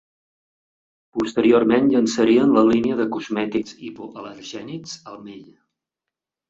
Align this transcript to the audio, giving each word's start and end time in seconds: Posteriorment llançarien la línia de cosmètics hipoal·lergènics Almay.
Posteriorment 1.17 1.91
llançarien 1.93 2.57
la 2.57 2.65
línia 2.71 2.99
de 3.03 3.07
cosmètics 3.19 3.79
hipoal·lergènics 3.91 5.01
Almay. 5.15 5.43